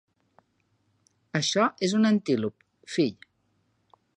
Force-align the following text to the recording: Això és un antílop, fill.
Això 1.39 1.67
és 1.89 1.93
un 1.99 2.09
antílop, 2.11 2.67
fill. 2.95 3.21